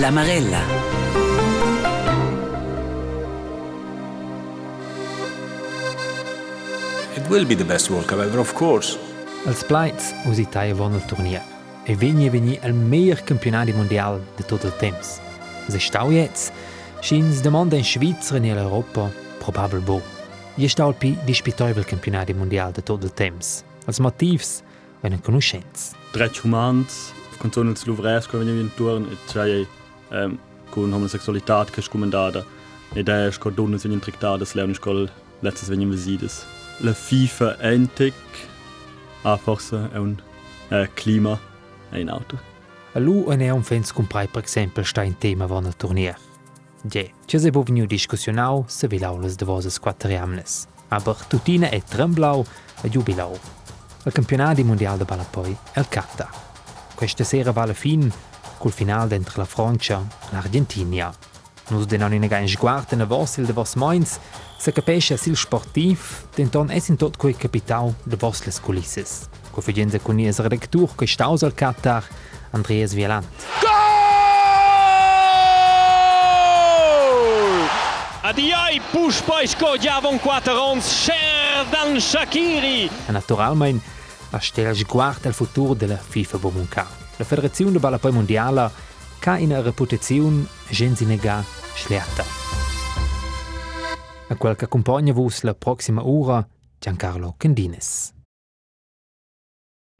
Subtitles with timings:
[0.00, 0.62] L'Amarella.
[7.16, 8.96] It will be the best World Cup ever, of course.
[9.46, 11.42] Els plaids us Italia von il turnier.
[11.84, 15.18] E vegni vegni il meilleur campionat mondial de tot il temps.
[15.68, 16.52] Se stau jetzt,
[17.00, 20.00] schins demanda in Schweizer e in Europa probabel bo.
[20.54, 23.64] Je stau pi dispitoivel campionat mondial de tot il temps.
[23.86, 24.62] Els motivs
[25.00, 25.96] eine conoscenza.
[26.12, 29.66] Drei romans, canzoni del Luvresco venivano intorno e c'è
[30.12, 30.38] ähm,
[30.70, 32.44] kun Homosexualität kes comandada
[32.92, 35.08] e ne da es ko donnes wenn traktada das lernen skol
[35.42, 36.46] letztes wenn visides
[36.80, 38.14] la FIFA entic
[39.24, 40.16] a forse è un
[40.70, 41.38] äh, clima
[41.90, 42.38] è in auto
[42.94, 45.14] Allu en è un fens comprai per esempio sta in
[45.46, 46.16] von al turnier
[46.82, 50.66] Ge, ci se bo veniu discussionau se vi laulas e de vosas quattriamnes.
[50.88, 52.44] Aber tutina è tremblau
[52.82, 53.36] e giubilau.
[54.04, 56.30] Il campionato mondiale di Balapoi è il Qatar.
[56.94, 58.10] Questa sera va alla fine
[58.58, 61.14] col finale entre la Francia e l'Argentina.
[61.68, 64.18] Nus denon in gain sguard na vossil de vos moins,
[64.58, 69.28] se capesce sil sportiv, denton es in tot coi capitau de vosles culisses.
[69.52, 72.04] Co fagenza con ies redaktur che staus al Qatar,
[72.52, 73.26] Andreas Wieland.
[78.22, 82.90] Adiai Pushpa isko javon quaterons Sherdan Shakiri.
[83.12, 83.80] Naturalmein,
[84.32, 86.97] a stel sguard al futur de la FIFA Bomunca.
[87.18, 88.70] La Federazione de Balapoi Mondiala
[89.18, 92.24] ca ina reputazione gens inega schlerta.
[94.28, 96.46] A quel che accompagna vos la prossima ora,
[96.78, 98.12] Giancarlo Candines.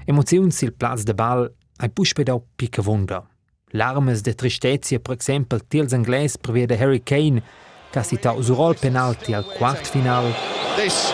[0.05, 3.27] Emozioni sil plaz de bal ai puspedau pica wunda.
[3.73, 7.43] Larmes de tristezia, per esempio, tils angles prevede Harry Kane,
[7.91, 10.33] che ha citato su rol penalti al quart final.
[10.77, 11.13] This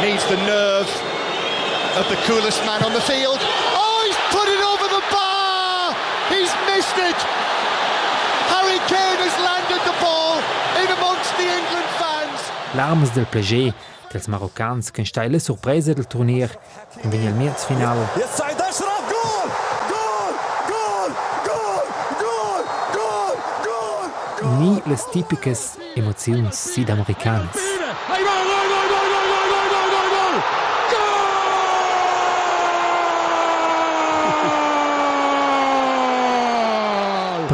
[0.00, 0.88] needs the nerve
[1.98, 3.53] of the coolest man on the field.
[6.94, 7.16] wasted.
[8.48, 10.38] Harry Kane has landed the ball
[10.80, 12.40] in amongst the England fans.
[12.74, 13.72] L'armes del PSG,
[14.10, 16.50] dels maroccans, che sta la sorpresa del turnier,
[17.00, 18.08] con venia al mezzo finale.
[24.58, 27.56] Ni les típicas emozioni sudamericanas.
[28.08, 29.03] Hey,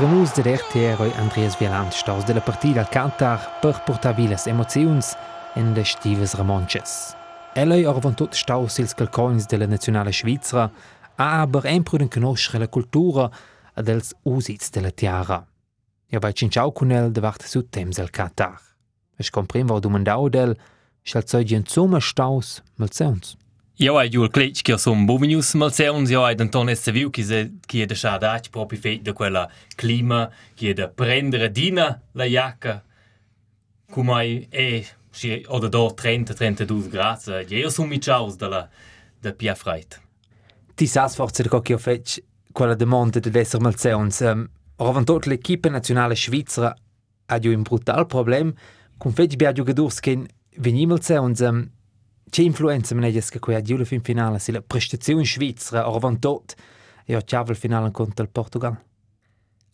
[0.09, 5.15] Nus de RTR Andreas Wieland staus de la partida al Qatar per portar vilas emozions
[5.55, 7.15] en de stives romanches.
[7.55, 10.71] Eloi orvan tot staus sils calcoins de la nazionale Svizra,
[11.17, 13.31] aber empruden conoscere la cultura
[13.77, 15.45] ed els usits de la tiara.
[16.09, 18.57] Ja bei cinciau cunel de vart su temps al Qatar.
[19.19, 20.57] Es comprim va domandau del,
[21.05, 23.37] schal zoi zoma staus malzeuns.
[23.83, 27.23] Jo hai giù il clic che sono bovinius malseuns, jo hai d'anton esse viu che
[27.25, 31.99] se che è da schadat proprio fet da quella clima che è da prendere dina
[32.13, 32.85] la jacca
[33.91, 38.69] come hai e si o da do 30 32 gradi, io sono mi chaos dalla
[39.19, 39.99] da pia freit.
[40.75, 44.21] Ti sas forse da che ho fec quella domanda de esser malzeuns.
[44.21, 44.47] Um,
[44.77, 46.77] Oravant tot l'equipe nazionale svizzera
[47.25, 48.53] ha giù un brutal problem.
[48.99, 50.23] Con fec bia giù gadurs che
[50.59, 51.71] veni malzeuns um,
[52.29, 56.55] Che influenza meneges che quei la fin finale si la prestazione svizzera oravant tot
[57.05, 58.79] e ho chiave il finale contro il Portugal.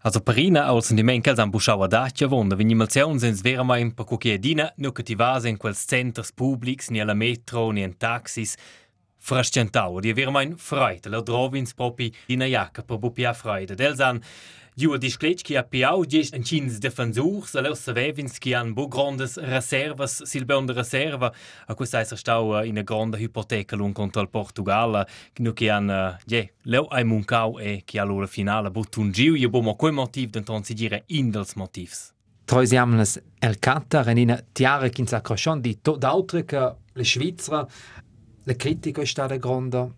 [0.06, 3.92] Also Parina als die Menkels am Buschauer Dacia wonda, wenn jemals sehen, sind wäre mein
[3.92, 7.96] per Cochiedina, nur che ti vas in quels centers publics, ni alla metro, ni in
[7.98, 8.54] taxis,
[9.18, 13.74] frascentau, di wäre mein Freude, la drovins propi in jacca per bupia Freude.
[13.74, 14.22] Del san,
[14.78, 18.74] Giu di scletch che a piau gest en cins defensurs, a leus savevins che han
[18.74, 21.32] bo grandes reservas sil beon de reserva,
[21.66, 25.06] a questa esser stau in a grande ipoteca lun contra il Portugal,
[25.38, 29.48] nu che han, je, leu ai muncau e che a loro finale botun giu, je
[29.48, 32.12] bo mo quei motiv denton si dire in dels motivs.
[32.44, 37.66] Troisiamnes el Qatar en ina tiara kin s'accrochon di tot d'autre che le Svizzera,
[38.44, 39.90] le critica è stata grande,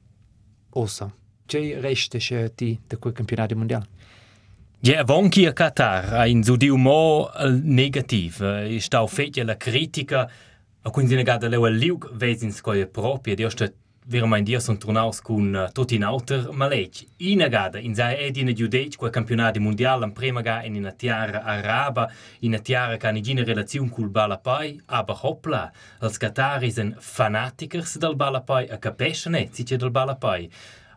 [0.71, 1.13] ossa.
[1.49, 3.97] Che resta de quel campionato mondiale?
[4.81, 7.29] Ja, vonki a Qatar ha in zudiu mo
[7.65, 8.37] negativ.
[8.47, 10.21] I stau fetja la critica,
[10.83, 13.67] a quindi negada leu al liug vesins coia propria, di osta
[14.07, 17.03] veramente dia son tornaus cun uh, tot in auter malec.
[17.19, 20.93] I negada, in zai ed in giudec, qua campionati mondial, en prima ga in una
[20.93, 22.09] tiara araba,
[22.41, 28.15] in una tiara ca nigina relaziun cul balapai, aber hoppla, els Qataris en fanaticers del
[28.15, 30.49] balapai, a capescianet, si del balapai.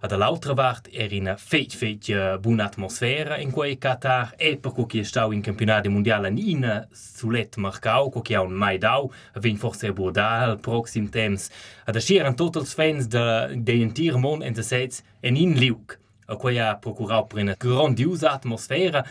[0.04, 5.32] ad all'altra erano feit feit buona atmosfera in quei Qatar e per cui è stato
[5.32, 9.88] in campionato mondiale in eh, sulet mercato co che ha un mai dau vin forse
[9.88, 11.50] a bordare al prossimo temps
[11.86, 14.90] ad erano tutti i fans dell'intero mondo in de
[15.20, 16.00] en in Liuk.
[16.26, 19.06] A cui ha eh, procurato per una grandiosa atmosfera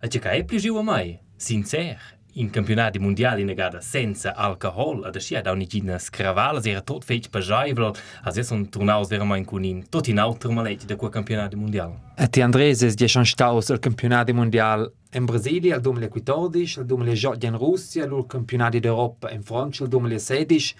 [0.00, 5.40] a che è più giù mai sincero In campionati mondiali negada senza alcohol, ad ascia
[5.40, 7.92] da un'igina scravala, era tot fetch pagaivel,
[8.24, 11.96] as es un turnaus veramente con in tot in altro malet da quel campionato mondiale.
[12.16, 17.46] A ti Andreses di schon staus al campionato mondial in Brasilia al 2014, al 2018
[17.46, 20.74] in Russia, al campionato d'Europa in Francia al 2016,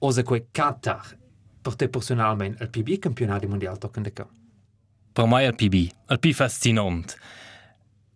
[0.00, 1.16] osa quei Qatar,
[1.62, 4.28] per te personalmente, al PB campionato mondiale toccando de ca.
[5.10, 7.14] Per mai al PB, al più fascinante.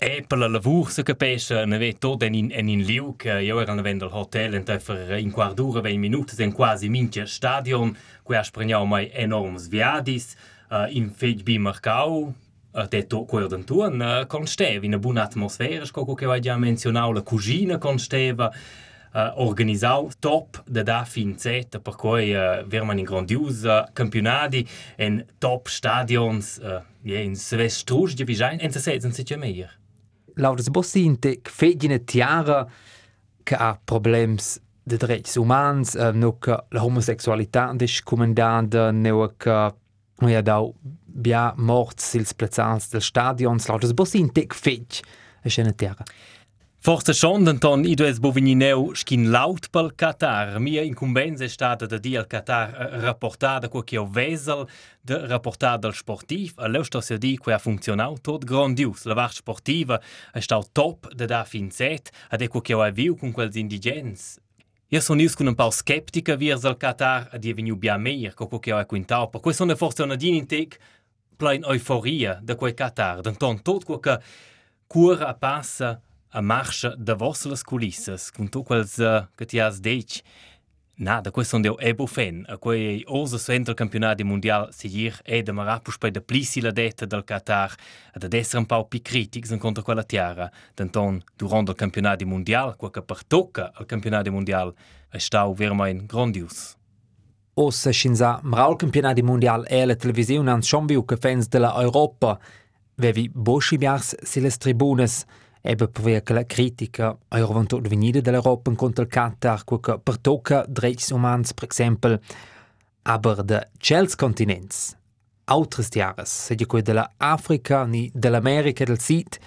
[0.04, 3.40] E per la lavur se capisce, ne ve tot en in, en in liu, che
[3.40, 8.36] io era nel hotel, en per in quardura, 20 minuti, en quasi mince stadion, qui
[8.36, 10.36] ha spregnau mai enorms viadis,
[10.68, 12.34] uh, in fej bi marcau,
[12.74, 16.40] uh, de to quer d'entuan, uh, con steva, in una buona atmosfera, scoco che vai
[16.40, 18.52] già menzionau, la cugina con steva,
[19.14, 25.24] uh, organisau top da da fin Z, per cui uh, verman in grandiosa campionati, en
[25.38, 29.38] top stadions, uh, yeah, in Silvestrusch, di Vigein, en se setzen sich ja
[30.34, 30.42] mehr.
[30.42, 32.66] Laudes Bossinte, che fegine tiara,
[33.42, 39.74] che ha problems de drets umans, uh, no che la homosexualità è comandata, no che
[40.18, 43.66] noi ha dau bia morts sils plazzals del stadions,
[44.46, 44.86] che feg,
[45.40, 46.04] è scena tiara.
[46.84, 50.58] Forse schon, Anton, i dues bovinineu schin laut pel Qatar.
[50.60, 54.68] Mia incumbenza è stata da di al Qatar eh, rapportada qua che vesel,
[55.00, 59.04] de rapportada al sportiv, a leu sto se di qua ha funzionau tot grandius.
[59.04, 59.98] La vart sportiva
[60.30, 63.56] è stau top da da fin zet, ad e qua che ho viu con quels
[63.56, 64.38] indigens.
[64.88, 68.34] Io sono ius con un po' skeptica viers al Qatar a di veniu bia meir,
[68.34, 69.30] co che ho quintau.
[69.30, 70.76] Per questo ne forse una din in tec
[71.34, 73.22] plein euforia da quel Qatar.
[73.22, 74.20] D'anton tot qua che
[74.86, 75.98] cura passa
[76.34, 80.20] a marcha da vossas culissas, com tu quels uh, que ti has dit.
[80.96, 85.52] Nada, quei son deu ebo fan, a quei osa centro campionato mondial seguir e de
[85.52, 87.74] marapus per de plissi la detta del Qatar,
[88.14, 90.50] ad ad essere un po' più critics in contro quella tiara.
[90.74, 94.74] D'anton, durante il campionato mondial, qua che per tocca al campionato mondial,
[95.08, 96.76] è stau veramente grandius.
[97.54, 102.38] Ossa scinza mraul campionato mondial e la televisione han schon viu che fans della Europa
[102.96, 105.24] vevi boschi biars siles tribunes,
[105.66, 111.08] Eben perché la critica a eventualmente venida dell'Europa contro il Qatar, che per tocca drets
[111.08, 112.20] umans, per esempio,
[113.04, 114.94] aber de Chels continents,
[115.46, 119.38] altres tiares, seja quei dell'Africa ni dell'America del Sud,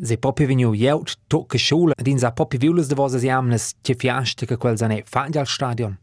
[0.00, 4.46] se proprio veniu jeut tocca schula, dins a proprio viulas de vosas jamnes, che fiaste
[4.46, 5.98] che quel zane faglia al stadion.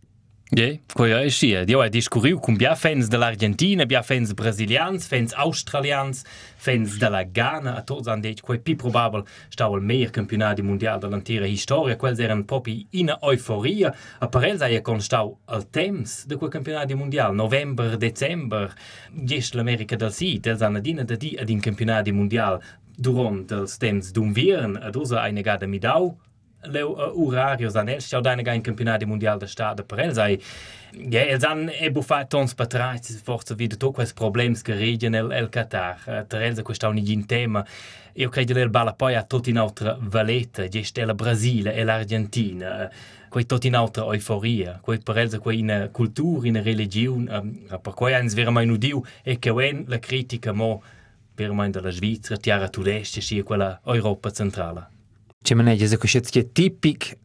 [0.52, 1.48] Yeah, quello è sì.
[1.48, 6.22] Io ho discorriu con bia fans dell'Argentina, bia fans brasilians, fans australians,
[6.56, 11.00] fans della Ghana, a tutti hanno detto che più probabile stava il meglio campionato mondiale
[11.00, 16.36] dell'intera storia, quelli erano proprio in euforia, a parel sai che stava al temps di
[16.36, 18.72] quel campionato mondiale, novembre, dicembre,
[19.12, 22.62] dieci l'America del Sud, els hanno dina da di ad un campionato mondiale
[22.96, 26.16] durante il temps d'un viern, ad usa eine gada midau,
[26.68, 30.40] leu uh, urarios an els da in campionati mondial da stada per els ai
[31.12, 35.32] ja els han e buffat tons patrais forza vida to quels problems che regian el,
[35.32, 36.00] el Qatar.
[36.08, 37.66] Uh, per els questa un in tema.
[38.14, 42.90] Io credo che balla poi a tutti in altra valeta geste la Brasile e l'Argentina.
[43.30, 47.94] Quei tot in altra euforia quei per els quei in cultura in religion um, per
[47.94, 50.82] quei ans vera mai nudiu e che wen la critica mo
[51.36, 54.95] per mai della Svizzera tiara tudeste sia quella Europa centrale
[55.46, 57.16] Če maneggia se questo è tipic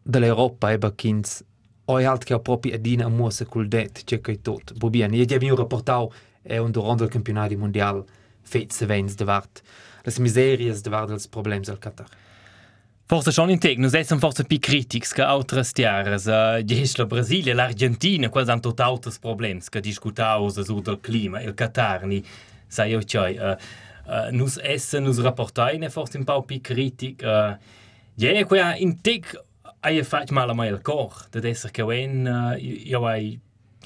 [0.00, 1.42] dell'Europa e bakins
[1.86, 4.74] oi halt che proprio adina muosa col det che che tot.
[4.74, 6.08] Bu bien, io avevo rapportau
[6.42, 8.04] e un durante il campionato mondiale
[8.42, 9.60] fet se vens de vart
[10.04, 12.06] las miserias de vart dels problems al Qatar.
[13.06, 16.26] Forse schon in tec, nus essen forse pi critics che altres tiaras.
[16.26, 21.42] Uh, Ges la Brasilia, l'Argentina, quels han tot autres problems che discutaus su del clima,
[21.42, 22.06] il Qatar,
[22.68, 23.36] sai io cioi.
[23.36, 23.56] Uh,
[24.06, 27.22] uh, nus essen, nus rapportai, ne forse un po' pi critic.
[27.22, 27.56] Uh,
[28.20, 29.34] ja, quia in tec
[29.84, 33.34] ai fac mal a mai il cor, de esser che wen, uh, io ai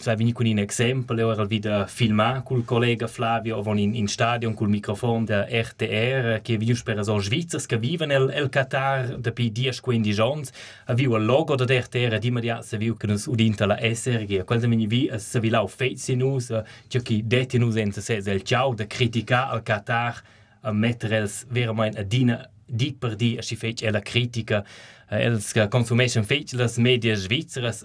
[0.01, 4.07] sai vini con un esempio, io era vida filmar col collega Flavio von in, in
[4.07, 9.19] stadion col microfono da RTR che vi per so svizzers che viven el el Qatar
[9.19, 10.45] da pi 10-15 giorni,
[10.87, 14.45] a viu il logo da RTR di immediato se viu che nos udinta la SRG,
[14.61, 16.53] se mi vi se vi lau fezzi nus,
[16.89, 20.23] che detti nus en se el ciao da critica al Qatar
[20.63, 24.65] a mettere els veramente a dina di per di a si fec e la critica
[25.09, 27.83] els consumation fec las media svizzeras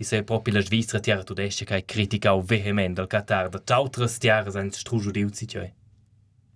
[0.00, 4.54] i se proprio la Svizzera tiara tudesce che criticau vehement al Qatar da tautres tiaras
[4.56, 5.70] ein strugiu si cioè.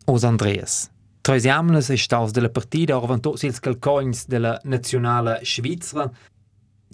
[0.06, 0.90] Os Andreas.
[1.20, 6.10] Trois jamnes è staus della partita, orvan tots ils calcogns della nazionale Svizzera,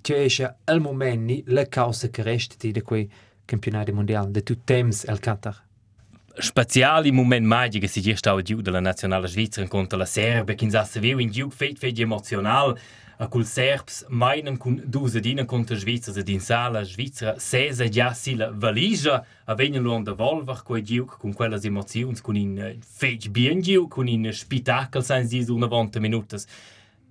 [0.00, 3.09] che esce al momento la causa che resta di quei
[3.45, 5.69] campionati mondiali, de tut temps al Qatar.
[6.38, 10.88] speciali moment magico si già stava giù della nazionale svizzera contro la Serbia, che in
[11.00, 12.76] viu in giù fet fet emozional,
[13.21, 18.35] a cul Serbs meinen kun dusedina contro Svizra se din sala Svizra sesa già si
[18.35, 23.29] la valigia a venien lo da volver co giù con quelles emozions con in fet
[23.29, 26.47] bien giù con in spitakel sein si una 20 minutas.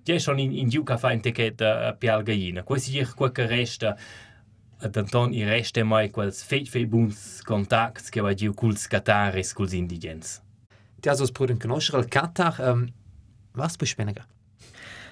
[0.02, 2.64] Già schon in in giù ka fa in ticket a pialgaina.
[2.64, 3.96] Quasi già quel che resta
[4.80, 9.52] ad Anton i resta mai quels fet fet buns contacts che va giù culs cataris
[9.52, 10.42] culs indigens.
[11.00, 12.92] Ti has pruden conoscere il Qatar, um,
[13.54, 14.26] was bespenega?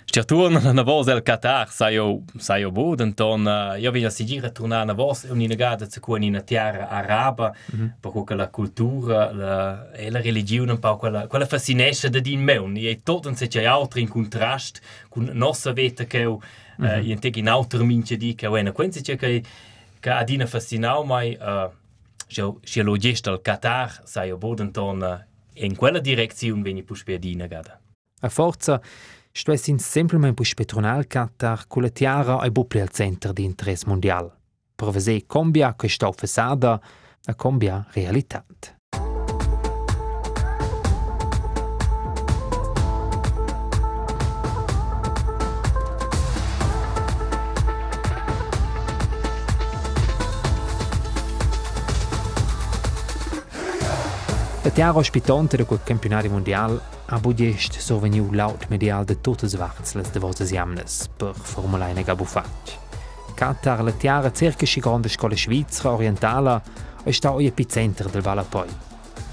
[0.09, 3.45] Sti torna na voz el Qatar, sai io sai io bod Anton,
[3.77, 7.79] io vi si gira torna na voz un inagada zu con in terra araba, mm
[7.79, 7.91] -hmm.
[8.01, 12.41] per quella la cultura, la e la religione un po' quella quella fascinesce da din
[12.41, 16.39] meun, e un se c'è altri in contrast con nostra vita che mm
[16.79, 17.01] -hmm.
[17.01, 19.43] uh, in te in altro mince di che bueno, quenzi c'è che
[20.01, 21.71] che adina fascinau mai uh,
[22.63, 27.47] si lo gesta al Qatar, sai io bod Anton, uh, in quella direzione veni puspedina
[27.47, 27.79] gada.
[28.21, 28.81] A forza
[29.33, 33.87] Sto es in semplamein pusch Petronal Qatar culla tiara e buple al center di interesse
[33.87, 34.33] mondial.
[34.75, 36.81] Provesè combia questa fassada,
[37.25, 38.78] a combia realitat.
[54.69, 60.11] La tiara ospitante da quel campionato mondial ha budgest surveniu laut medial de tuttes varzles
[60.11, 62.77] de vosas jamnes per formulaine gabufatg.
[63.35, 66.63] Qatar la tiara cerca schi grande scola svizzera orientala
[67.03, 68.69] e sta o epicenter del Valapoi.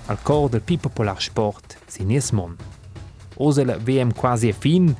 [0.05, 2.55] Al cor del pi popular sport sinies mon.
[3.35, 4.95] Ose la VM quasi a fin,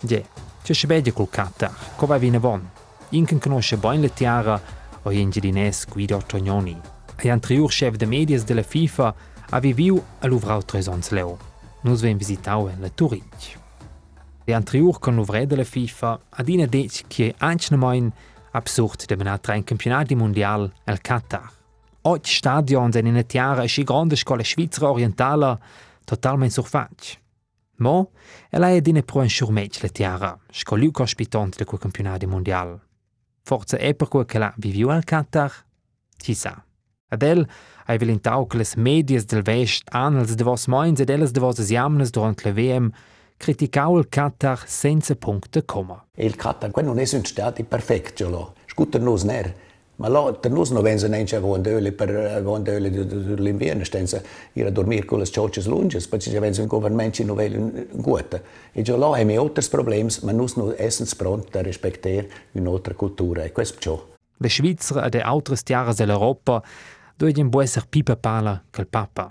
[0.00, 0.24] je,
[0.62, 2.70] c'è scebedia col Qatar, co va vine von.
[3.08, 4.60] Inken conosce boin la tiara
[5.04, 6.78] o ingedines Guido Tognoni.
[7.16, 11.38] E antriur chef de medias della FIFA ha viviu a l'uvrau tresons leo.
[11.82, 13.58] Nus ven visitau la Turinch.
[14.44, 18.12] E antriur con l'uvre della FIFA ad ina dec che anche nemain
[18.52, 21.52] absurd de menat ein campionati mondial el Qatar.
[22.02, 25.58] Ocht stadions in una tiara e schi grande scola svizzera orientala
[26.04, 27.22] totalment surfac.
[27.76, 28.12] Mo,
[28.50, 32.80] ela è dine pro un surmec la tiara, scoliu cospitant de quel campionati mondial.
[33.42, 35.52] Forza è per quel che la viviu al Qatar?
[36.16, 36.63] Chissà.
[37.14, 37.46] Adel
[37.86, 41.58] hai velintau che les medias del vest annals de vos moins ed elles de vos
[41.58, 42.92] jamnes durant la VM
[43.36, 46.04] criticau il Qatar senza punto comma.
[46.16, 48.54] Il Qatar, quello non è un stato perfetto, lo.
[48.66, 49.54] Scutter nos ner.
[49.96, 54.20] Ma là, per noi non vengono neanche a vondere per vondere l'inverno, stenza
[54.54, 58.42] ir a dormire con le ciocce lunghe, perché ci vengono governmenti non vogliono gut.
[58.72, 63.44] E già là abbiamo altri problemi, ma noi non siamo pronti a rispettare un'altra cultura,
[63.44, 64.06] e questo è ciò.
[64.36, 66.60] Le Svizzere e altre tiaras dell'Europa
[67.16, 69.30] Doidien può essere pipa pala che Papa.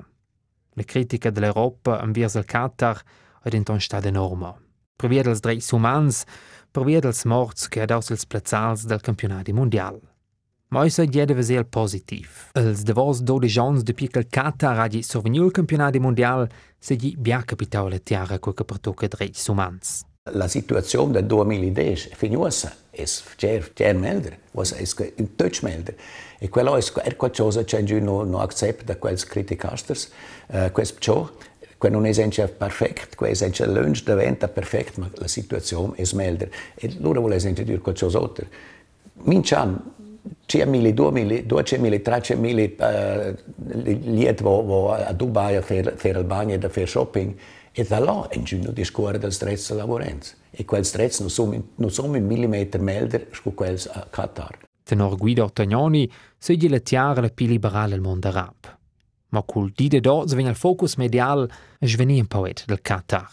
[0.75, 3.01] La critica dell'Europa inviers al Qatar
[3.43, 4.55] è inton stata enorme.
[4.95, 6.23] Provier dels drets umans,
[6.71, 9.99] provier dels morts che adaus els plazzals del campionato mondial.
[10.69, 12.51] Ma isso diede vesel positiv.
[12.53, 16.47] Els devos do de jons de pic el Qatar agi surveniu il campionato mondial
[16.79, 20.05] se gi bia capitau la tiara quo che pertoca drets umans.
[20.31, 25.97] La situazione del 2010 finjuosa ir meldri, ir taču meldri.
[26.39, 30.11] E quello è qualcosa che io non no accetto, quel criticasters,
[30.47, 31.29] eh, uh, quel ciò,
[31.77, 36.49] che non è perfetto, che è lunge diventa perfetto, ma la situazione è meldri.
[36.75, 38.45] E loro vogliono dire qualcosa altro.
[39.23, 39.77] Minciam,
[40.45, 43.35] c'è mille, duemila, duecemila, trecemila uh,
[43.75, 47.35] eh, lieti a Dubai a fare il bagno, a fare shopping,
[47.75, 50.35] E da là è giunto di scuola del stress lavorenza.
[50.51, 54.59] E quel stress non sono, non sono in millimeter melder su quel a Qatar.
[54.83, 58.77] Tenor Guido Tagnoni segli la tiara la più liberale al mondo arab.
[59.29, 61.49] Ma col dide do svegna il focus medial
[61.79, 63.27] e sveni un poet del Qatar.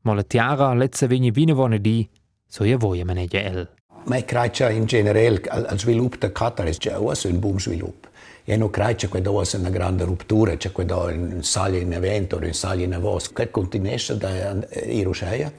[0.00, 2.08] Ma la tiara lezza vegni vine vone di,
[2.44, 3.68] so io voglio maneggia el.
[4.06, 8.08] Ma credo in generale al sviluppo del Qatar è già un buon sviluppo.
[8.48, 13.32] E credo che dove sia una grande che dove un sali in sali in avos.
[13.32, 15.52] Che continua da Irusceia,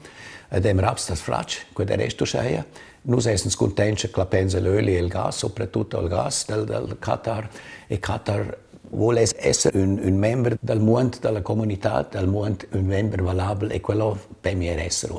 [0.48, 2.64] ed è raps das fracci, che è resto sceia.
[3.02, 6.96] Noi siamo contenti che la pensa l'olio e il gas, soprattutto il gas del, del
[6.98, 7.50] Qatar.
[7.88, 8.56] E Qatar
[8.88, 13.80] vuole essere un, un membro del mondo, della comunità, del mondo, un membro valabile e
[13.82, 15.12] quello per me è essere.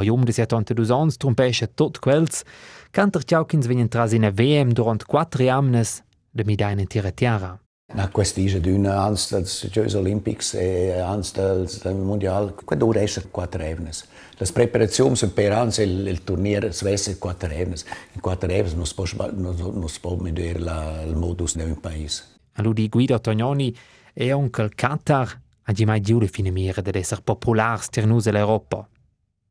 [0.00, 2.44] A um de 72 ans trumpescha tot quels,
[2.92, 6.06] canter Tjaukins venien tras in a VM durant 4 amnes
[6.38, 7.58] de medaine tiratiara.
[7.94, 13.62] Na questa d'una ans dels Jeux Olympics e ans dels del Mondial, quando resta quattro
[13.62, 14.04] evnes.
[14.38, 17.84] Les preparazioni per ans il, il turnier svesse quattro evnes.
[18.12, 21.62] In quattro evnes non si può, non, non si può vedere la, il modus di
[21.62, 22.24] un paese.
[22.52, 23.74] A lui di Guido Tognoni
[24.20, 28.88] E anche il Qatar ha già mai giù definire di essere popolare per noi l'Europa.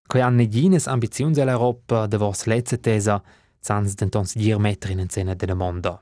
[0.06, 3.24] Che hanno negines ambizioni dell'Europa de vos lezze tesa,
[3.62, 6.02] sans dentons dir mettere in scena del mondo.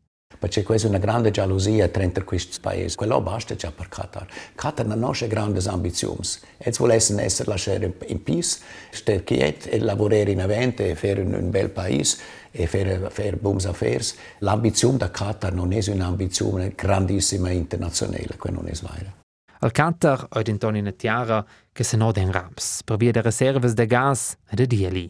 [0.41, 2.95] Perché questa è una grande gelosia tra questi paesi.
[2.95, 4.25] Quello basta già per Qatar.
[4.55, 6.17] Qatar non ha grandi ambizioni.
[6.57, 8.57] E vuole essere lasciare in peace,
[8.89, 12.17] stare quieto e lavorare in avanti e fare un, bel paese
[12.49, 14.03] e fare, fare buone affari.
[14.39, 19.13] L'ambizione da Qatar non è un'ambizione grandissima internazionale, quello non è vero.
[19.59, 23.73] Al Qatar ha intorno una tiara che se non den raps, per via de reserves
[23.73, 25.07] de gas e de dieli.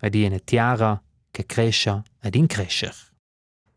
[0.00, 3.11] È una tiara che cresce ed incresce.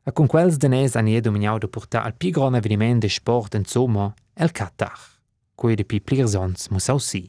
[0.08, 3.56] E con quels danès han ie dominiau de portar al pi gran eveniment de sport
[3.58, 4.94] en sommer, el Qatar.
[5.58, 7.24] Coi de pi plirsons muss auch si.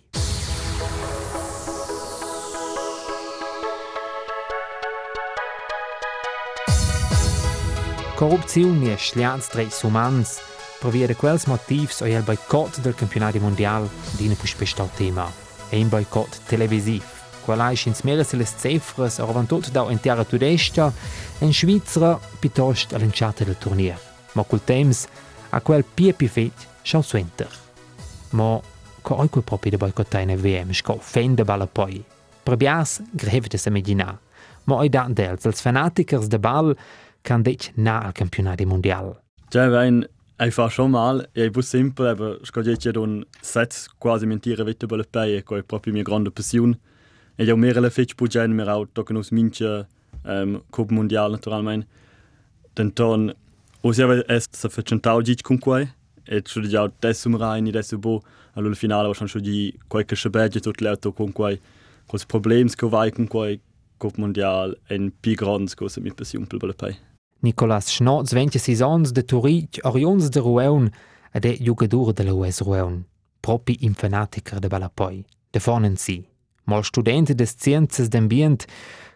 [8.20, 10.36] Corrupzione e schlians dreis umans,
[10.80, 13.88] per via de quels motivs o il boicott del campionato mondial
[14.20, 15.32] dina pus pestau tema.
[15.70, 17.15] E un boicott televisiv.
[17.46, 20.92] quella è in smerese le cifras arravantot da in terra tudesta
[21.38, 23.96] in Svizzera piuttosto all'inciata del torneo.
[24.32, 25.06] Ma col temps
[25.50, 27.48] a quel pie più fet chansuenter.
[28.30, 28.60] Ma
[29.00, 32.04] ko oi quel proprio de boicottare in VM, sco fende balla poi.
[32.42, 34.18] Prebias greve de se medina.
[34.64, 36.74] Ma oi dat dels, els fanatikers de ball
[37.22, 39.22] kan dit na al campionato mondiale.
[39.48, 40.04] Già vein
[40.38, 44.42] Einfach schon mal, ich bin simpel, aber ich gehe jetzt hier und setze quasi mein
[44.42, 46.76] Tiere weiter Pei, ich gehe proprio mia grande passione.
[47.38, 49.86] E io mera le fetch bugen mir au tocken us minche
[50.24, 51.86] um, Cup Mundial naturalmente.
[52.74, 53.32] Denton,
[53.82, 55.88] os ave est sa facentau gic con quai,
[56.24, 58.22] e ci già adesso rein, adesso bo,
[58.54, 61.60] allora finale was schon di qualche schabegge tot l'auto con quai,
[62.06, 63.60] cos problems che vai con quai
[63.96, 66.96] Cup Mundial en pi grands cosa mi passion per pei.
[67.40, 70.90] Nicolas Schnotz, 26 ans de Turic, Orions de Rueun,
[71.32, 73.04] ed è jugador de la US Rueun,
[73.40, 76.26] propi in fanatiker de Balapoi, de fonen si.
[76.66, 78.66] Mal studente des Sciences d'ambient,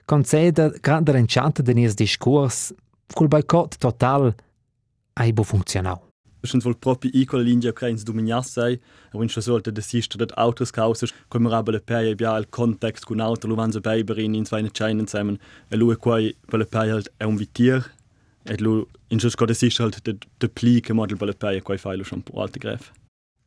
[0.07, 2.73] conceda grande l'encianta de nies discurs,
[3.15, 4.35] col boicott total,
[5.15, 6.01] ai bo funzionau.
[6.43, 10.39] Schon wohl proprio i quella linea che ins dominassai, e wenn schon sollte desistere dat
[10.39, 14.47] Autos causes, come aber le pei bia il context con auto lo vanze beiberin in
[14.47, 17.85] zwei Scheinen zusammen, e lui quai per pei halt un vitier,
[18.45, 21.97] e lu in schon sco desistere halt de de pli che model per pei quai
[21.97, 22.91] lo schon alte gref.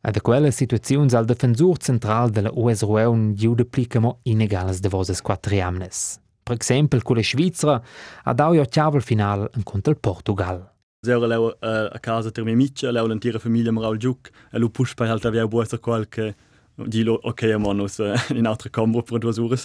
[0.06, 5.22] A da quella situazione al defensor central della US Rueun giu deplicamo inegales de voses
[5.22, 6.20] quattriamnes.
[6.42, 7.82] Per esempio, con le Svizzera
[8.24, 10.72] ha dato il chiave final contro il Portugal.
[11.00, 11.54] Zero leu uh,
[11.90, 15.24] a casa ter mia amica, leu l'intera famiglia moral giuc, e lu push per halt
[15.24, 16.34] avea buosa qualche
[16.74, 17.86] di lo ok a uh,
[18.36, 19.56] in altre camera per due ore.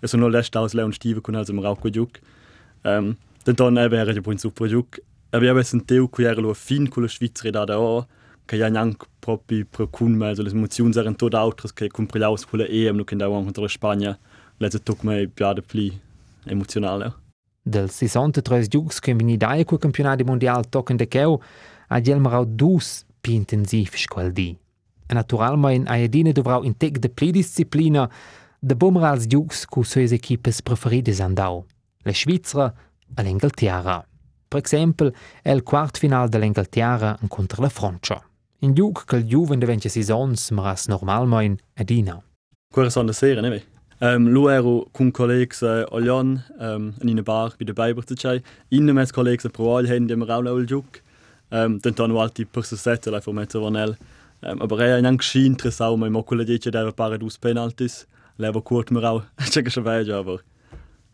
[0.00, 2.18] E sono lest aus leu un stive con also moral co giuc.
[2.84, 5.02] Um, Denton ebe era già buon super giuc.
[5.28, 8.06] Ebe senteu qui era lo fin con la Svizzera da da o,
[8.52, 12.44] che ja nanc proprio per cun me, so le emozioni erano tot altres che comprilaus
[12.44, 14.18] con la EM, che andavamo contro la Spagna,
[14.58, 15.98] lezze toc me piade pli
[16.44, 17.14] emozionale.
[17.62, 21.40] Del 63 giugs che vini daia col campionato mondial tocken de cheu,
[21.88, 24.54] ha gel marau dus pi intensiv squal di.
[25.06, 28.10] E naturalmein a edine dovrau in tec de pli disciplina
[28.58, 31.64] de bomrals giugs cu sues equipes preferides andau.
[32.04, 32.74] Le Svizzera
[33.16, 34.06] e l'Inghilterra.
[34.46, 35.10] Per esempio,
[35.40, 38.22] è il quart final dell'Inghilterra contro la Francia.
[38.64, 42.22] In giug che il giuven de 26 ans maras normalmein edina.
[42.72, 43.64] Quella sono da sera, ne?
[43.98, 48.14] Um, lu ero con collegs uh, Olion um, in una bar bi de Biber zu
[48.14, 48.40] chai.
[48.68, 51.02] Inne mes collegs pro al hen dem raul ul juk.
[51.50, 53.96] Um, den ton alti per se sette la for metto vanel.
[54.42, 58.06] Um, aber er ein schi interessau mai mokule dice der pare dus penaltis.
[58.38, 59.22] Lever kurt mir au.
[59.50, 60.38] Check schon bei aber.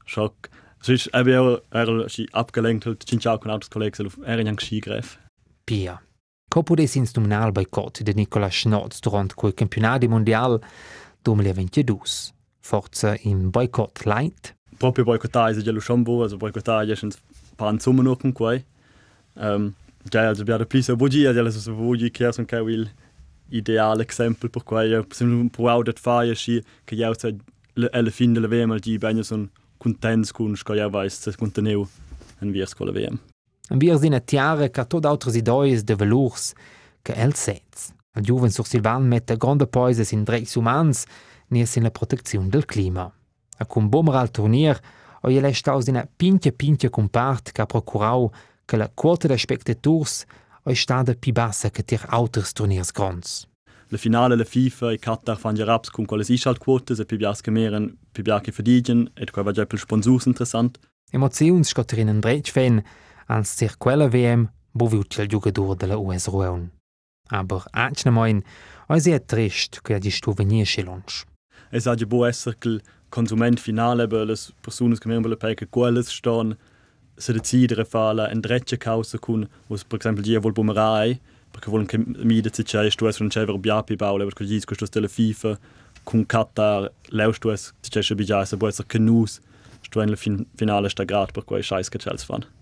[0.05, 0.51] Schock.
[0.83, 4.81] So ist er er er si abgelenkt halt cinchau con autos collegs er ein schi
[4.81, 5.19] gref.
[5.65, 6.03] Pia.
[6.49, 10.61] Copude sins dumnal boicot de Nicola Schnotz durant quei campionadi mondial
[11.23, 12.33] 2022.
[12.61, 14.55] Forza in boicot light.
[14.79, 17.19] Proprio boicotage già gelo shambo, also boicotage sind
[17.57, 18.65] pan summen up und quei.
[19.37, 19.75] Ähm
[20.11, 22.89] ja also bia de plisa bogi, già so so bogi che und che will
[23.51, 27.29] ideal exempel per quei eh, sim proud dat faia schi che ja so
[27.93, 31.87] alla fin della VM al di benison contents kun scoia vais se conteneu
[32.41, 33.19] en vies con la VM.
[33.71, 36.55] En wir sind tiare ca tot autres idois de velours
[37.03, 37.93] che el sets.
[38.15, 41.05] Al giuven sur Silvan mette grande poises in drecs umans
[41.49, 43.13] nies in la protezione del clima.
[43.59, 44.81] A cum bomber al turnier
[45.23, 48.31] o je lest aus una pinche pinche compart che ha procurau
[48.65, 50.25] che la quota de spectators
[50.63, 53.47] o stada pi bassa che tir auters turniers grons.
[53.91, 57.51] la finale la FIFA e Qatar fan gli raps con quelle Einschaltquoten e più biasche
[57.51, 60.79] meren, più biasche verdigen e qua va già per sponsors interessant.
[61.11, 62.83] Emozions scotterin en dretg fan,
[63.29, 66.71] ans sich quella WM, bo viu il giocatore della US Rueun.
[67.31, 68.43] Aber acne moin,
[68.89, 71.25] oi è trist che di stu venir schelonsch.
[71.71, 75.69] Es ha bo esser che il consument finale per le persone che membro per che
[75.69, 76.57] quelles ston
[77.17, 81.87] se decidere fare en drecce causa con, was per esempio dia vol bumerai, perché volen
[81.87, 85.09] che mi de c'è stu es non c'è ver biapi baule perché gli scosto della
[85.09, 85.59] FIFA
[86.05, 89.41] con Qatar leust es c'è bija se bo esser kenus
[89.83, 92.58] stu en la fin, finale sta grad scheiß che fan.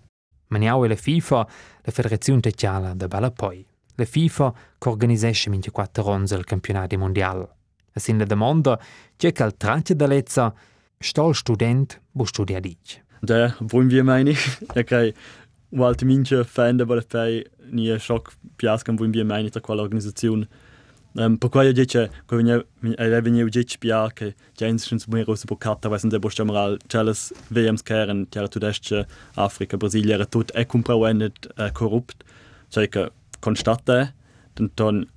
[0.47, 1.47] Maniau e la FIFA,
[1.81, 3.65] la Federazione Tecciala de Balapoi.
[3.95, 7.49] La FIFA che organizzesce 24 onze il campionato mondiale.
[7.93, 8.79] E sin la domanda,
[9.17, 10.53] c'è che al traccia da lezza,
[10.97, 13.03] sta il student, bo studia dic.
[13.19, 14.59] Da wollen wir meine ich.
[14.75, 15.13] Okay.
[15.69, 20.47] Walte minche fan der Balapoi nie schock piascan wollen wir meine da quella organizzazione.
[21.17, 22.63] Um, per quella dice che venia
[22.95, 26.77] e venia dice pia che James schon zum Mero su Bocata was der Bosch General
[26.87, 32.23] Charles WMs keren tiara tudesche Afrika Brasilia era tut e comprauendet uh, korrupt.
[32.69, 34.13] Cioè che constate
[34.53, 35.07] dann dann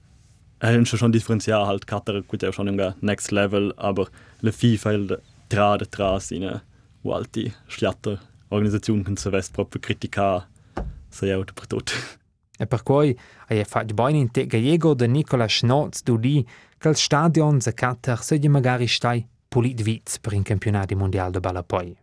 [0.62, 4.08] haben schon differenzial halt Katar gut auch schon im next level aber
[4.40, 5.18] le FIFA
[5.50, 6.62] trade tras in
[7.02, 10.46] walti schiatter Organisation kan se vest proprio critica
[11.10, 11.92] se ja tot.
[12.60, 13.18] E per cui
[13.48, 16.46] hai fatto bene in te gallego de Nicola Schnotz di
[16.76, 21.40] che il stadion se Qatar se magari stai polit viz per il campionato mondiale de
[21.40, 21.96] Balapoi.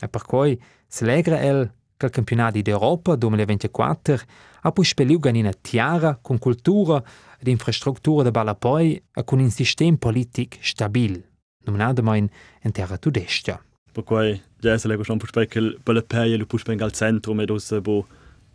[0.00, 4.18] E per cui se legra el che il campionato d'Europa 2024
[4.62, 7.00] ha poi speliuga in una tiara con cultura
[7.38, 11.22] ed infrastruttura de Balapoi e con un sistema politico stabile,
[11.66, 12.28] nominato in
[12.72, 13.62] terra tudestia.
[13.92, 17.32] Per cui ja se lego schon per che per le peie lo push al centro
[17.32, 17.70] med os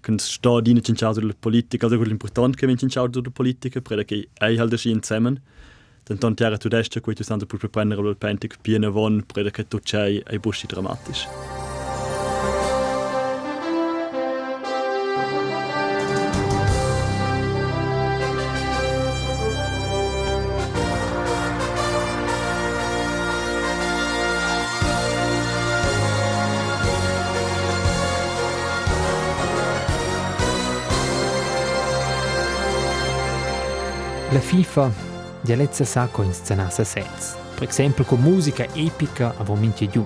[0.02, 4.06] kan sta dine cinciao della politica, also quello importante che vinci cinciao della politica, per
[4.06, 5.40] che ei halt das in zusammen.
[6.06, 9.68] Dann dann terra tudestia, qui tu santo per prendere il pentic piena von, per che
[9.68, 11.28] tu c'hai ai busci dramatisch.
[34.32, 34.92] La FIFA
[35.42, 37.36] ja lezza sa co inscenassa sets.
[37.56, 40.06] Per esempio con musica epica a vominti giù.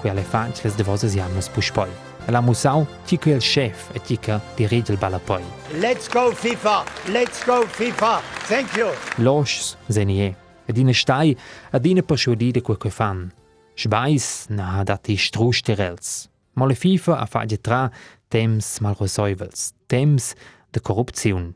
[0.00, 1.88] Qui alle fancias de vosas jamnas puspoi.
[2.26, 5.42] E la musau ti che il chef e ti che dirige il balapoi.
[5.78, 6.82] Let's go FIFA!
[7.12, 8.20] Let's go FIFA!
[8.48, 8.90] Thank you!
[9.18, 10.34] Losch zenie.
[10.66, 11.38] Ed in stai
[11.70, 13.32] ad in persuadide quel che fan.
[13.74, 16.28] Schbeiß na dati strusterels.
[16.54, 17.88] Ma la FIFA a fagge tra
[18.26, 19.74] temps mal resolvels.
[19.86, 20.34] Temps
[20.70, 21.54] de corrupzione.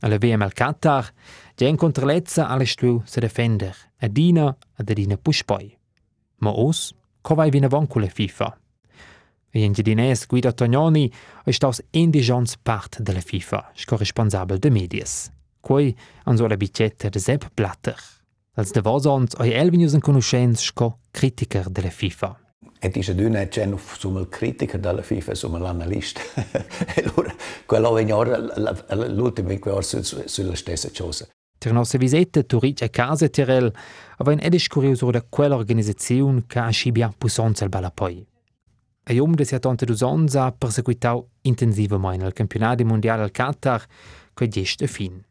[0.00, 1.12] Alla VM al Qatar,
[1.58, 5.76] in controlezza alle stu se defender, a dina ad adina puspoi.
[6.38, 8.58] Ma os, co vai vina von la FIFA?
[9.52, 11.10] E in gedines Guido Tognoni
[11.44, 15.30] è staus indigents part della FIFA, corresponsabel de medias.
[15.60, 17.98] Quei an so la bicetta de Sepp Blatter.
[18.54, 22.49] Als de vosons oi elvinius en conoscenz sco critiker della FIFA.
[22.82, 26.22] E dice tu non c'è un critico della FIFA, insomma l'analista.
[26.96, 27.34] e allora,
[27.66, 31.28] quello è l'ultimo in ho sulla stessa cosa.
[31.58, 33.70] Per nostra visita, Turic e Casa Tirel,
[34.16, 38.26] aber in edisch curioso da quella organizzazione che ha scibia pusonza al balapoi.
[39.04, 43.84] E um de siatante d'usons ha perseguitau intensivamente il campionato mondiale al Qatar,
[44.32, 45.22] che gest fin.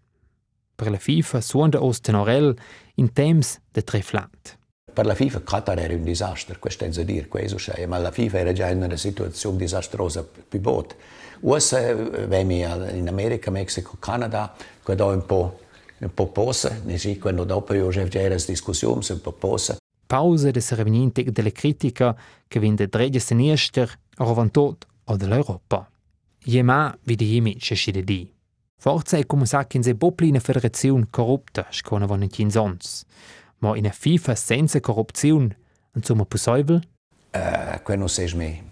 [0.75, 2.55] Per la FIFA suonda os tenorel
[2.95, 4.58] in temps de tre flat.
[4.91, 8.11] Per la FIFA Qatar era un disastro, questo è da dire, questo c'è, ma la
[8.11, 10.95] FIFA era già in una situazione disastrosa più botte.
[11.41, 15.59] USA, in America, Messico, Canada, quando un po'
[15.99, 19.77] un po' posa, ne quando dopo io già era discussione, un po' posa.
[20.05, 22.15] Pause de sereveninte delle critica
[22.47, 25.89] che vinde dregge sinister a rovantot o dell'Europa.
[26.41, 28.31] Jema vide jemi scescide di.
[28.77, 32.49] Forza è come sa che in se popli una federazione corrupta scona von in
[33.59, 33.71] kinzons.
[33.71, 35.57] Ma in a FIFA senza corruzione,
[35.93, 36.81] insomma possibile?
[37.31, 38.63] Uh, quello non sai me.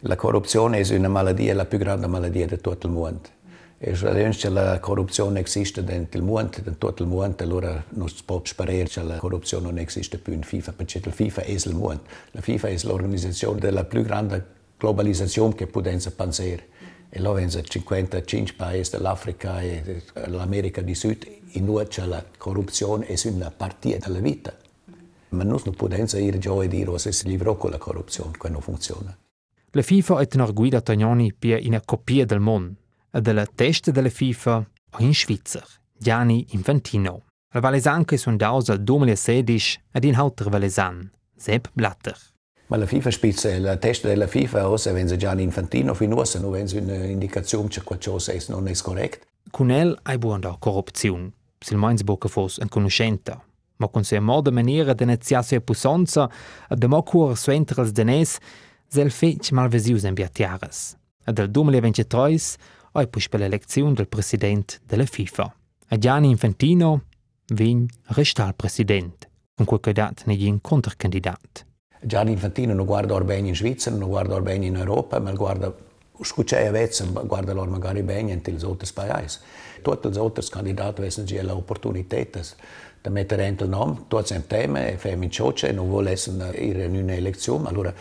[0.00, 3.42] La corruzione è una malattia, la più grande malattia di tutto il mondo.
[3.78, 8.40] E se la corruzione esiste nel mondo, in tutto il mondo, allora non si può
[8.44, 12.02] sperare che la corruzione non esiste più in FIFA, perché la FIFA è il mondo.
[12.30, 14.46] La FIFA è l'organizzazione della più grande
[14.78, 16.68] globalizzazione che possiamo pensare.
[17.08, 23.20] E là vengono 55 paesi dell'Africa e dell'America di Sud, in cui la corruzione è
[23.28, 24.56] una parte della vita.
[25.30, 28.48] Ma noi non possiamo dire già e dire che si livrò con la corruzione, che
[28.48, 29.16] non funziona.
[29.70, 32.74] La FIFA è una guida Tognoni per una copia del mondo.
[33.10, 37.24] E della testa della FIFA in Svizzera, Gianni Infantino.
[37.52, 42.16] Il Valesan che sun daus al 2016 ad in hauter Valesan, Sepp Blatter.
[42.66, 46.48] Ma la FIFA spizza la testa della FIFA o se sie Gianni Infantino finuosa, no
[46.48, 49.26] wenn sie eine Indikation che qualcosa non es correct.
[49.50, 50.56] Con el hai buon da
[51.64, 53.42] corrupziun, sil meins bocca fos en conoscenta.
[53.78, 56.30] Ma con se moda maniera de nezia sua pussonza,
[56.68, 58.38] a de mocur suenter als denes,
[58.88, 60.96] sel fetch malvesius en biatiares.
[61.26, 62.56] A del 2023
[62.92, 65.54] hai pus per l'elezione del president della FIFA.
[65.88, 67.02] A Gianni Infantino
[67.52, 71.66] vegn restal president, con quel candidat negli contrcandidat.
[72.02, 75.74] Gianni Infantino non guarda bene in Svizzera, non guarda bene in Europa, ma guarda
[76.20, 79.40] Escuché a veces, guarda, lor magari vengan till otros países.
[79.82, 82.56] Todos los otros candidatos veces ya las oportunidades
[83.02, 86.80] de meter en el nombre, todos en tema, y fem in choce, no volesen ir
[86.80, 87.66] en una elección.
[87.66, 87.92] Allora,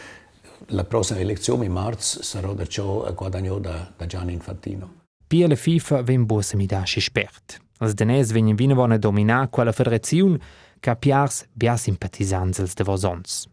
[0.67, 5.01] la prossima elezione in marzo sarà da ciò guadagnato da, da Gianni Infantino.
[5.27, 7.59] Pia la FIFA ven busse mi dasci spert.
[7.79, 10.39] Als denes venien vino vona dominar quella federazione
[10.79, 13.47] che piars bia simpatizzans als de vosons.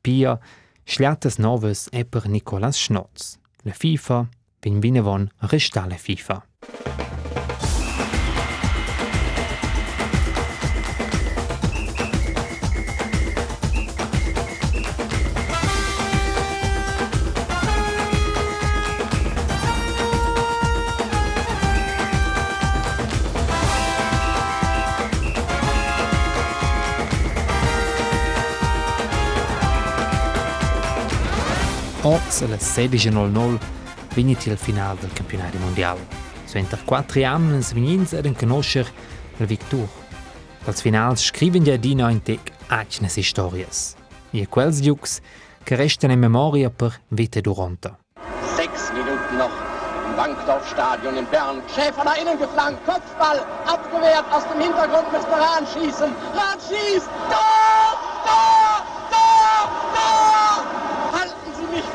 [0.00, 0.38] Pia,
[0.84, 3.38] schliatas noves e per Nicolas Schnotz.
[3.72, 4.28] FIFA
[4.60, 6.46] ven vinavon a restare la FIFA.
[32.08, 33.58] Oz alla 16.00
[34.14, 36.06] vinit il final del campionato mondiale.
[36.46, 38.90] Suenter quattro anni venins ad conoscer
[39.36, 39.86] la victor.
[40.64, 43.94] Als finals scriven ja di neun tec acnes historias.
[44.30, 45.20] E quels jux
[45.62, 47.94] che restano in memoria per vita durante.
[48.56, 49.52] Sechs Minuten noch
[50.06, 51.60] im Bankdorf-Stadion in Bern.
[51.74, 56.10] Schäfer nach innen geflankt, Kopfball abgewehrt, aus dem Hintergrund müsste Rahn schießen.
[56.32, 60.27] Rahn schießt, Tor, Tor, Tor, Tor!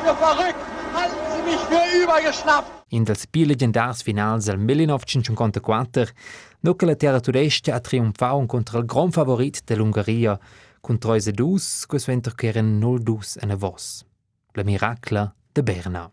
[0.04, 0.58] Für verrückt,
[0.92, 2.70] halten Sie mich für übergeschnappt.
[2.90, 6.12] In dels pi legendars finals del 1954,
[6.60, 10.38] no che la terra tudestia ha triumfau contra il gran favorit dell'Ungheria,
[10.82, 14.04] con 3-2, che suenter che eren 0-2 en avos.
[14.52, 16.10] La miracla de Berna.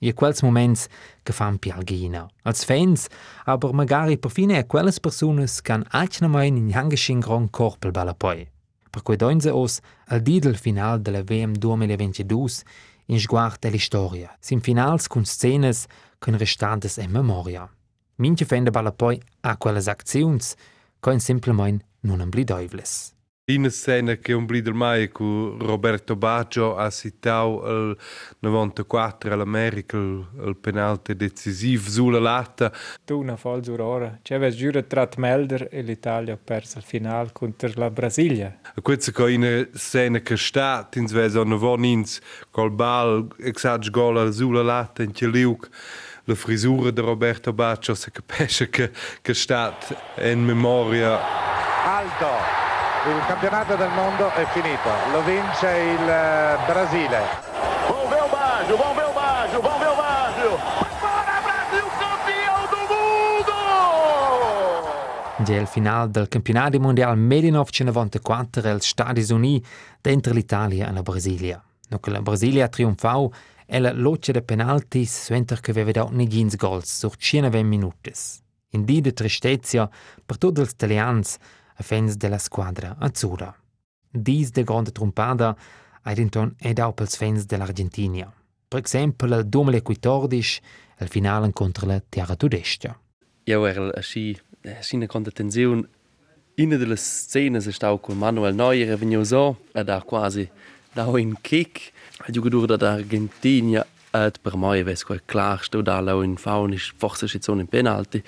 [0.00, 0.88] A quels moments
[1.22, 2.28] che fan pialgina.
[2.42, 3.06] Als fans,
[3.44, 7.92] aber magari per fine a quelles personas che han acna mai in hangeschin gran corpel
[7.92, 8.50] balla poi.
[8.90, 12.64] Per cui doinze os al di del final della VM 2022
[13.08, 15.86] in sguard dell'istoria, sin finals con scenes
[16.18, 17.68] con restantes in memoria.
[18.16, 20.54] Minche fende balla poi a quelles acziuns,
[21.00, 23.14] coin simplement non amblidoivles.
[23.50, 27.96] Ina scena che un blider mai con Roberto Baggio ha citato il
[28.40, 32.70] 94 all'America il, il penalty decisivo sulla latta.
[33.06, 34.18] Tu una falsa ora.
[34.20, 38.54] C'è giuro trat Melder e l'Italia ha perso il finale contro la Brasilia.
[38.82, 44.62] Questa è una scena che sta in svesa una vonins col bal exag gol sulla
[44.62, 45.68] latta in Chieliuk.
[46.24, 48.90] La frisura di Roberto Baggio si capisce che,
[49.22, 49.74] che sta
[50.18, 51.18] in memoria.
[51.86, 52.67] Alto!
[53.06, 57.20] Il campionato del mondo è finito, lo vince il eh, Brasile.
[57.86, 60.58] Vamos ver o Baggio, vamos ver o Baggio, vamos ver o Baggio.
[60.98, 63.54] Fora Brasil campeão do mundo!
[65.44, 69.66] Già il final del campionato mondiale 1994 als Stati Uniti
[70.00, 71.62] dentro l'Italia e la Brasilia.
[71.90, 73.32] No che la Brasilia ha trionfau
[73.64, 78.40] e la loccia de penaltis suenter che aveva dato negins gols sur 120 minutos.
[78.72, 79.88] In di de tristezia
[80.26, 81.38] per tutti els italians a
[81.80, 83.54] fans della squadra azzurra.
[84.10, 85.56] Dis de grande trompada
[86.04, 88.32] ed inton ed pels fans dell'Argentina.
[88.68, 90.60] Per esempio, il 2014,
[90.98, 92.98] il finale contro la Terra Tudestia.
[93.44, 95.88] Io ero así, así con attenzione.
[96.56, 100.50] Una delle scene è stata con Manuel Neuer, è venuto so, ed ha quasi
[100.92, 101.92] dato un kick.
[102.26, 107.50] Il giocatore dell'Argentina, ed per me è quel chiaro, sto da in fauna, forse c'è
[107.50, 108.22] un penalty.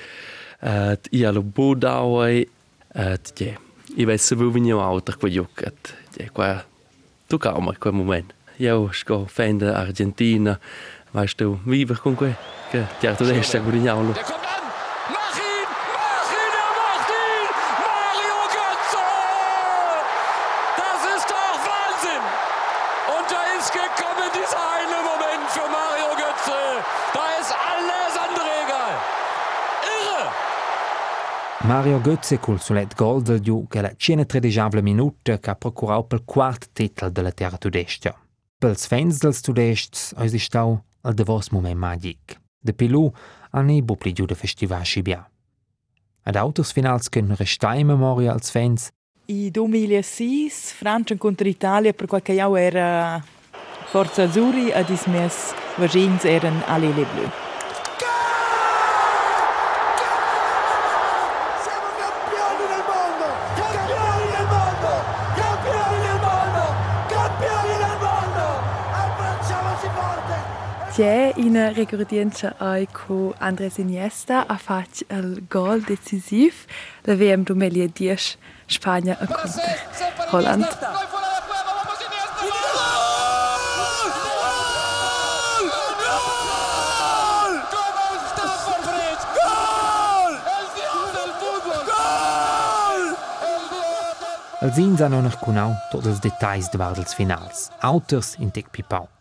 [0.60, 2.48] Ed io l'ho budato Et,
[2.94, 3.54] at je
[3.96, 5.62] i se bu vinyo au tak vajuk
[7.92, 10.58] moment yo sko fende argentina
[11.14, 12.34] weißt du wie wir kun ke
[12.72, 13.24] ke der du
[31.70, 36.24] Mario Götze col sulet gol del giu che la 113 minuta che ha procurato pel
[36.24, 38.12] quart titel della Terra Tudestia.
[38.58, 42.40] Pels fans dels Tudests eis ist stau al davos moment magic.
[42.58, 43.08] De Pilù
[43.50, 45.30] ha ne bu pli giù de festival Scibia.
[46.24, 48.88] Ad autos finals können restare in memoria als fans.
[49.26, 53.22] In 2006 Francia contro Italia per qualche jau era
[53.92, 57.49] Forza Azzurri ed is mes vagins eran Alele Blu.
[71.00, 76.54] C'è in ricordienza ai con Andres Iniesta ha fatto il gol decisivo
[77.04, 78.36] la VM 2010
[78.66, 79.48] Spagna contro
[80.28, 80.68] Holland.
[94.60, 97.70] Els ins hanno noch cunau tots els detalls de vardels finals.
[97.80, 99.19] Auters in tec pipauk.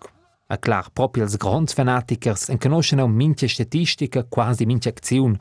[0.50, 5.36] A clar, proprio els grands fanatikers en conoscono mince statistica, quasi mince acziun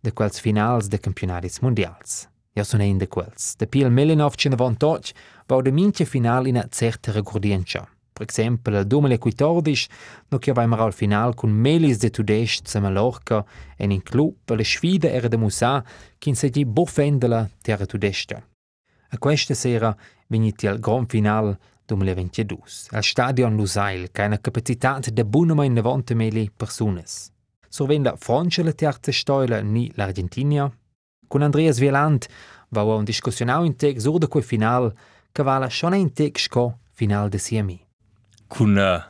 [0.00, 2.28] de quels finals de campionaris mondials.
[2.54, 3.56] Ja sono ein de quels.
[3.58, 5.14] De pil 1998
[5.48, 7.88] bau de mince final in a certa regordienza.
[8.12, 9.88] Per exempel, il 2014,
[10.28, 13.44] no che avevamo al final con Melis de Tudest a Mallorca
[13.76, 15.84] en in club, la sfida era de Musa,
[16.18, 18.40] che insegni boffendela terra Tudesta.
[19.08, 19.96] A questa sera
[20.28, 22.58] venite al Grand Final 2022,
[22.90, 27.04] al Stadion Lusail, che ha una capacità di buonamente 90.000 persone.
[27.68, 30.70] Sorvende la Francia la terza storia, ni l'Argentina.
[31.26, 32.26] Con Andreas Wieland
[32.68, 34.92] va a un discussionau in tec sur de quel final,
[35.32, 37.80] che vala schon in tec sco final de Siemi.
[38.46, 39.00] Con uh,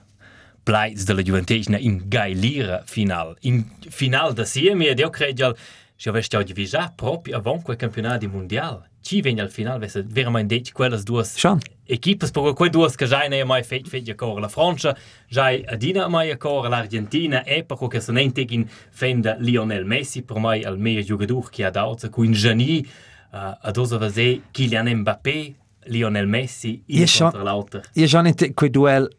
[0.63, 3.37] Blaiz della Juventesna in Gailira final.
[3.41, 5.57] In final da Siemi, ed io credo
[5.97, 8.91] che aveste oggi visa proprio avant quel campionato mondiale.
[9.03, 11.61] chi vegn al final vessa verament detg quellas duas Sean.
[11.85, 14.97] equipas per quei duas che jai nei mai fet fet cor la Francia
[15.29, 20.63] jai adina mai cor l'Argentina e per che sonen tegin fenda Lionel Messi per mai
[20.65, 22.87] al meglio giocatore che ha dato quin Gianni
[23.33, 25.55] uh, ad osa vase Kylian Mbappé
[25.87, 29.11] Lionel Messi in contro l'alter E Sean in quei duel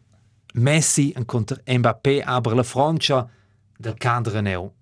[0.54, 3.28] Messi contro Mbappé abre la Francia
[3.76, 4.72] del cadre neu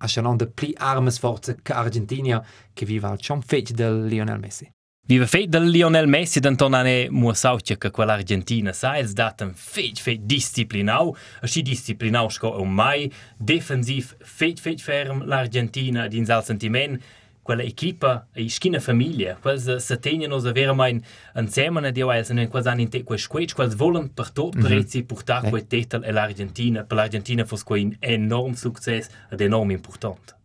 [0.00, 4.70] Așa xanon pli armas forza ca Argentina că viva al cion fetg del Lionel Messi.
[5.06, 9.52] Viva fetg del Lionel Messi d'anton ane muosautja ca quella Argentina sa els dat un
[9.54, 16.06] fetg fetg disciplinau, și si disciplinau sco un mai, defensiv fetg fetg ferm al Argentina
[16.08, 17.02] din al sentiment
[17.50, 21.02] quella equipa e schina famiglia, quels se tengono a vera mai
[21.34, 24.56] un semana di OS, non quels hanno in te quei squetch, quels volen per tot
[24.56, 30.36] prezzi portare quel titel all'Argentina, per l'Argentina fosse un enorm successo ed enorm importante.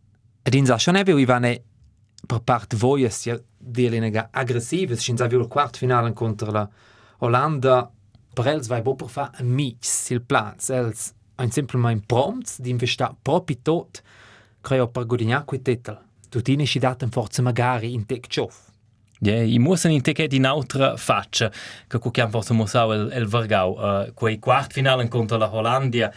[0.42, 1.62] Ed in Sasson avevo Ivane
[2.26, 6.68] per parte voi sia delle aggressive, sin avevo il quarto finale contro la
[7.20, 7.88] Olanda,
[8.34, 12.72] per els vai bo per fa un mix, il plan, els ein semplicemente prompt di
[12.72, 14.02] investire proprio tot,
[14.62, 16.05] credo per guadagnare quel titel.
[16.36, 18.70] Tutine si daten forza magari in tec ciof.
[19.22, 21.50] Ja, i mussen in teket in altra faccia,
[21.88, 26.12] che cucchiam forse musau el, el Vargau, uh, quei quart finale contro la Hollandia,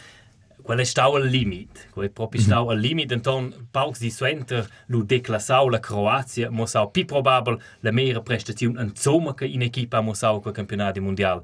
[0.61, 5.05] quel è stau al limit, quel proprio stau al limit, enton paucs di suenter lu
[5.05, 10.41] declassau la Croazia, musau pi probabel la mera prestazione in zoma che in equipa musau
[10.41, 11.43] quel campionato mondiale.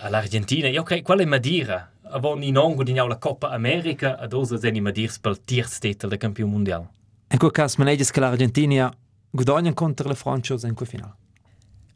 [0.00, 4.80] All'Argentina, io credo quale Madeira, avon in ongo di la Coppa America, ad osa zeni
[4.80, 6.88] Madirs pel tiers titel de campion mondiale.
[7.28, 8.92] In quel caso maneges che l'Argentina
[9.30, 11.16] guadagna contro la Francia in quel finale.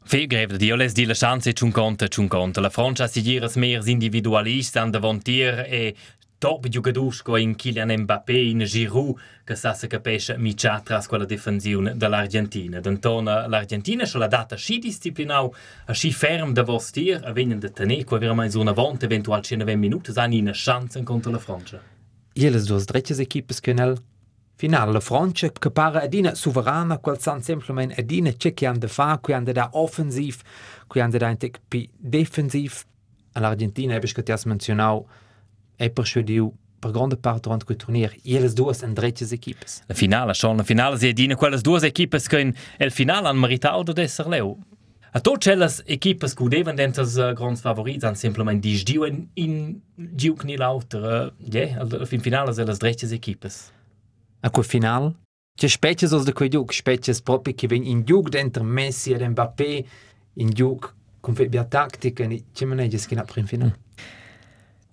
[0.03, 2.59] Fe greve di les di la chance chun conta chun conta.
[2.59, 5.95] La Francia si gira mer individualist an davantier e
[6.39, 11.95] top giocadusco in Kylian Mbappé in Giroud che sa se capisce micia tras quella difensione
[11.95, 12.79] dell'Argentina.
[12.79, 15.53] D'antona l'Argentina c'è la data sci disciplinau
[15.85, 19.79] a sci ferm da vostir a venen de tenere qua veramente una volta eventual 120
[19.79, 21.79] minuti hanno una chance contro la Francia.
[22.33, 24.01] Jeles duas dreches equipes che nel
[24.59, 29.17] final la Francia che para adina sovrana quel san semplicemente adina che han da fa,
[29.21, 30.41] qui han da offensiv,
[30.85, 32.83] qui han da intek pi defensiv.
[33.31, 35.07] All'Argentina ebes che ti has menzionau
[35.77, 39.81] e per schudiu per grande parte durante quel turnier, jeles duas en dreches equipes.
[39.87, 43.37] La finale, schon la finale si edina quelles due equipes che in el finale han
[43.37, 44.57] meritato di essere leu.
[45.11, 49.29] A tot quelles equipes che deven dentras uh, grands favorits han simplement dis diu in,
[49.35, 51.01] in giuc ni l'auter.
[51.01, 53.13] Uh, yeah, al, al fin finale se las dreches
[54.41, 54.45] equipes.
[54.45, 55.15] A quel final,
[55.55, 59.21] c'è species os de quei giug, species proprio che ven in giug dentro Messi ed
[59.21, 59.85] Mbappé,
[60.35, 63.77] in giug con febbia tattica, e c'è maneges che na prim final.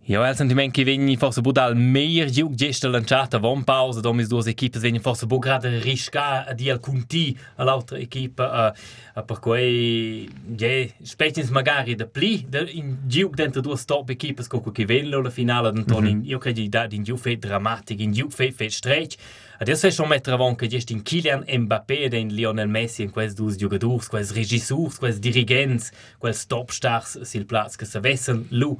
[0.09, 4.29] Ja, sentiment che vegni forse bu dal meglio giug gesta lanciata von pausa, da mis
[4.29, 8.73] due equipes vegni forse bu grada risca a di al conti all'altra equipa
[9.17, 14.47] uh, per cui ja, spetins magari da pli da in giug dentro due stop equipes
[14.47, 16.29] co che venlo la finale d'Antoni mm -hmm.
[16.29, 19.17] io credo da in giug fe drammatic in giug fe fe stretch
[19.59, 23.11] Adesso è schon mettere avon che gesti in Kylian Mbappé e in Lionel Messi in
[23.11, 28.77] quels dus giocadors, quels regisseurs, quels dirigents, quels stopstars sil platz che savessen lu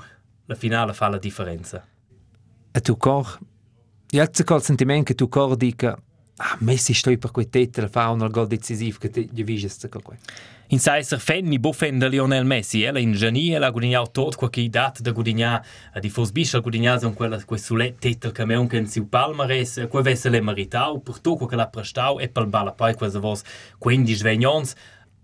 [0.47, 1.87] la finale fa la differenza.
[2.73, 3.39] E tu cor?
[4.09, 5.99] E altro col sentimento che tu cor dica
[6.39, 10.19] Ah, Messi stoi per quei tette, fa un gol decisivo che ti vises da quel.
[10.69, 12.89] In Saiser Fenni, Bofen da Lionel Messi, eh?
[12.89, 16.11] ella in Gianni, ella ha guadagnato tutto quello che ha dato da guadagnare, eh, di
[16.11, 20.29] Fosbiscia ha guadagnato quella, quel sulle tette che abbiamo anche in Siu Palmares, quel vesse
[20.29, 23.43] le meritato, per tutto quello che l'ha prestato e per il balla poi quasi vos
[23.79, 24.75] 15 svegnons,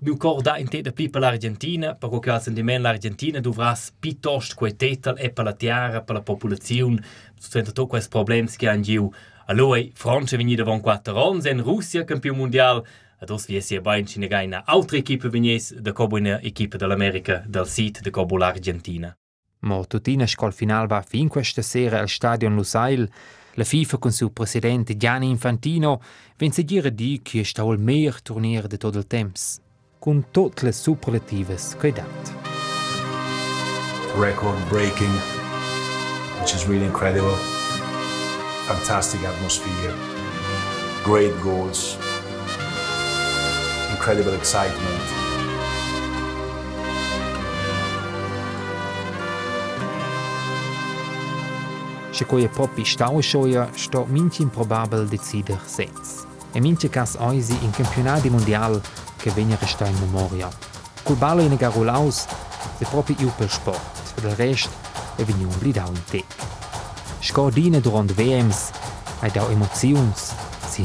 [0.05, 4.57] Miu cor da in teta pli per l'Argentina, per che al sentiment l'Argentina dovras piuttosto
[4.57, 7.01] quei tetel e per la tiara, per la popolazione,
[7.39, 9.09] sento to questi problemi che hanno giù.
[9.47, 12.83] Allora, Francia veni davon 4 anni, in Russia campione mondiale,
[13.21, 17.69] Ados vi si bei in gaina altra equipe vegnes de cobo una equipe dell'America del
[17.69, 19.17] sit de cobo l'Argentina.
[19.61, 23.09] Mo tutina scol final va fin questa sera al stadion Lusail.
[23.55, 26.03] La FIFA con suo presidente Gianni Infantino
[26.37, 29.39] vence dire di che è stato il miglior turnier di tutto il tempo,
[30.03, 32.31] con tutte le superlative che ha dato.
[34.19, 35.15] Record breaking,
[36.41, 37.37] which is really incredible.
[38.67, 39.95] Fantastic atmosphere,
[41.05, 41.97] great goals,
[43.91, 45.03] incredible excitement.
[52.13, 56.27] Se koje popi staušoja, sto minci improbabel decider sets.
[56.53, 58.81] E minci cas oisi in campionati mondial
[59.23, 60.49] che vegna resta in memoria.
[61.05, 62.27] Col ballo in garulaus,
[62.77, 64.69] se proprio io per sport, del rest
[65.15, 66.27] e vegna un blidau in tec.
[67.21, 68.71] Scordine durant VMs,
[69.21, 70.35] hai dau emozions,
[70.69, 70.83] si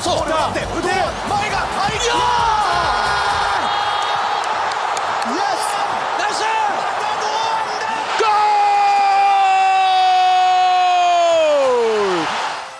[0.00, 2.00] そうだって腕前が入り
[5.26, 5.60] Yes!
[6.18, 6.46] That's it!
[8.20, 8.36] Goal!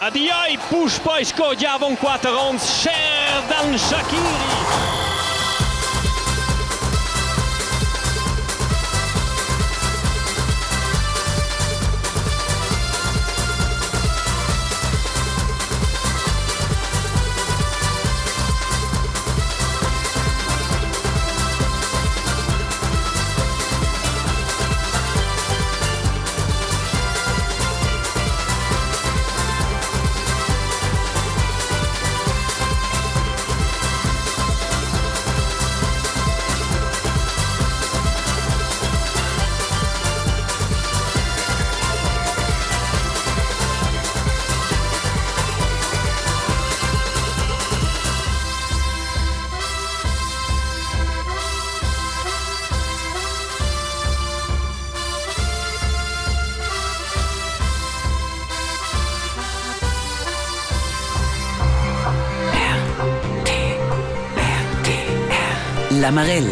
[0.01, 5.00] Adiai push paisko Javon 4 ons Sherdan Shakiri.
[66.12, 66.51] Amarel.